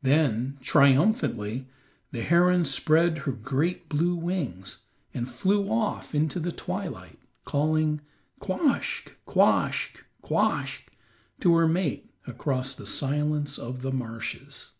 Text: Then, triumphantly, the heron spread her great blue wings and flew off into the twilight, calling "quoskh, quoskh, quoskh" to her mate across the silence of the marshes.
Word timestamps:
Then, 0.00 0.56
triumphantly, 0.62 1.68
the 2.10 2.22
heron 2.22 2.64
spread 2.64 3.18
her 3.18 3.32
great 3.32 3.86
blue 3.90 4.14
wings 4.14 4.78
and 5.12 5.28
flew 5.28 5.68
off 5.68 6.14
into 6.14 6.40
the 6.40 6.52
twilight, 6.52 7.18
calling 7.44 8.00
"quoskh, 8.40 9.10
quoskh, 9.28 10.02
quoskh" 10.22 10.84
to 11.40 11.54
her 11.56 11.68
mate 11.68 12.10
across 12.26 12.74
the 12.74 12.86
silence 12.86 13.58
of 13.58 13.82
the 13.82 13.92
marshes. 13.92 14.70